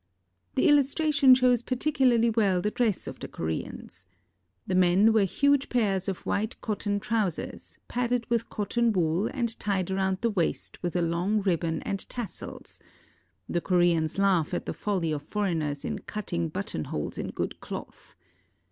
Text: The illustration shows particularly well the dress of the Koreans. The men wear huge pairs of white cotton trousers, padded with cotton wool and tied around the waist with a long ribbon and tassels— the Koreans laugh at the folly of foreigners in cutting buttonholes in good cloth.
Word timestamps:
The 0.55 0.67
illustration 0.67 1.35
shows 1.35 1.61
particularly 1.61 2.31
well 2.31 2.59
the 2.59 2.71
dress 2.71 3.05
of 3.05 3.19
the 3.19 3.27
Koreans. 3.27 4.07
The 4.65 4.73
men 4.73 5.13
wear 5.13 5.25
huge 5.25 5.69
pairs 5.69 6.07
of 6.07 6.25
white 6.25 6.59
cotton 6.59 6.99
trousers, 6.99 7.77
padded 7.87 8.27
with 8.27 8.49
cotton 8.49 8.93
wool 8.93 9.27
and 9.27 9.59
tied 9.59 9.91
around 9.91 10.21
the 10.21 10.31
waist 10.31 10.81
with 10.81 10.95
a 10.95 11.03
long 11.03 11.43
ribbon 11.43 11.83
and 11.83 12.09
tassels— 12.09 12.81
the 13.47 13.61
Koreans 13.61 14.17
laugh 14.17 14.55
at 14.55 14.65
the 14.65 14.73
folly 14.73 15.11
of 15.11 15.21
foreigners 15.21 15.85
in 15.85 15.99
cutting 15.99 16.49
buttonholes 16.49 17.19
in 17.19 17.29
good 17.29 17.59
cloth. 17.59 18.15